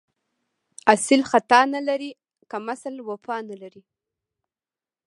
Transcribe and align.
اصیل 0.93 1.21
خطا 1.31 1.59
نه 1.73 1.81
لري، 1.87 2.09
کم 2.51 2.63
اصل 2.73 2.95
وفا 3.09 3.37
نه 3.49 3.55
لري 3.61 3.81